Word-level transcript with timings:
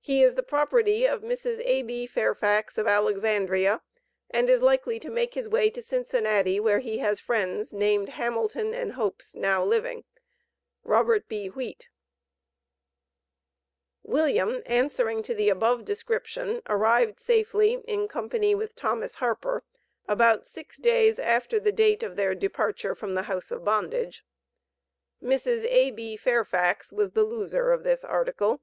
He 0.00 0.22
is 0.22 0.34
the 0.34 0.42
property 0.42 1.04
of 1.06 1.20
Mrs. 1.20 1.60
A.B. 1.62 2.06
Fairfax, 2.06 2.78
of 2.78 2.86
Alexandria, 2.86 3.82
and 4.30 4.48
is 4.48 4.62
likely 4.62 4.98
to 4.98 5.10
make 5.10 5.34
his 5.34 5.46
way 5.46 5.68
to 5.68 5.82
Cincinnati, 5.82 6.58
where 6.58 6.78
he 6.78 7.00
has 7.00 7.20
friends, 7.20 7.70
named 7.70 8.08
Hamilton 8.08 8.72
and 8.72 8.92
Hopes, 8.92 9.34
now 9.34 9.62
living. 9.62 10.04
ROBT. 10.84 11.28
W. 11.28 11.50
WHEAT. 11.50 11.86
William, 14.02 14.62
answering 14.64 15.22
to 15.24 15.34
the 15.34 15.50
above 15.50 15.84
description, 15.84 16.62
arrived 16.66 17.20
safely 17.20 17.74
in 17.86 18.08
company 18.08 18.54
with 18.54 18.74
Thomas 18.74 19.16
Harper, 19.16 19.64
about 20.08 20.46
six 20.46 20.78
days 20.78 21.18
after 21.18 21.60
the 21.60 21.72
date 21.72 22.02
of 22.02 22.16
their 22.16 22.34
departure 22.34 22.94
from 22.94 23.12
the 23.14 23.24
house 23.24 23.50
of 23.50 23.66
bondage. 23.66 24.24
Mrs. 25.22 25.64
A.B. 25.64 26.16
Fairfax 26.16 26.90
was 26.90 27.12
the 27.12 27.22
loser 27.24 27.70
of 27.70 27.82
this 27.84 28.02
"article." 28.02 28.62